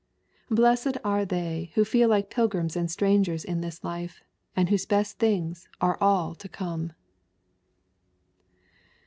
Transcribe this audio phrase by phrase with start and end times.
[0.49, 4.23] Blessed are they who feel like pilgrims and strangers in this life,
[4.55, 6.93] and whose best things are all to come